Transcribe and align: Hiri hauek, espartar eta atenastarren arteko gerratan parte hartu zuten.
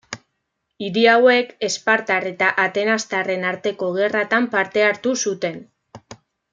Hiri 0.85 1.03
hauek, 1.11 1.51
espartar 1.67 2.25
eta 2.31 2.49
atenastarren 2.65 3.47
arteko 3.53 3.93
gerratan 4.01 4.49
parte 4.59 4.87
hartu 4.91 5.19
zuten. 5.27 5.65